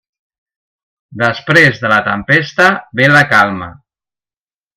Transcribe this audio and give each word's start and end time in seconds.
Després 1.23 1.77
de 1.83 1.91
la 1.93 1.99
tempesta 2.07 2.67
ve 3.01 3.11
la 3.17 3.21
calma. 3.35 3.71